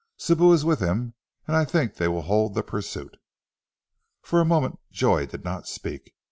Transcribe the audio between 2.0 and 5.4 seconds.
will hold the pursuit." For a moment Joy